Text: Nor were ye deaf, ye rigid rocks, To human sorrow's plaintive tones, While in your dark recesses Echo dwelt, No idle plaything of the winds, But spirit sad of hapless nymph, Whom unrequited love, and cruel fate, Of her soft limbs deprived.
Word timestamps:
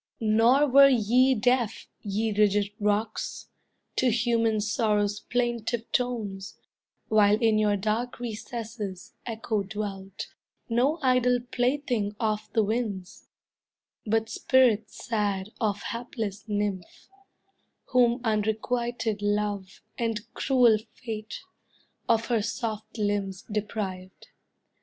Nor 0.19 0.67
were 0.67 0.87
ye 0.89 1.35
deaf, 1.35 1.87
ye 2.01 2.33
rigid 2.35 2.71
rocks, 2.79 3.49
To 3.97 4.09
human 4.09 4.59
sorrow's 4.59 5.19
plaintive 5.19 5.91
tones, 5.91 6.57
While 7.09 7.35
in 7.39 7.59
your 7.59 7.77
dark 7.77 8.19
recesses 8.19 9.13
Echo 9.27 9.61
dwelt, 9.61 10.29
No 10.67 10.97
idle 11.03 11.37
plaything 11.51 12.15
of 12.19 12.49
the 12.53 12.63
winds, 12.63 13.27
But 14.07 14.27
spirit 14.27 14.89
sad 14.89 15.51
of 15.61 15.79
hapless 15.83 16.45
nymph, 16.47 17.07
Whom 17.89 18.21
unrequited 18.23 19.21
love, 19.21 19.83
and 19.99 20.19
cruel 20.33 20.79
fate, 20.95 21.41
Of 22.09 22.25
her 22.25 22.41
soft 22.41 22.97
limbs 22.97 23.43
deprived. 23.51 24.29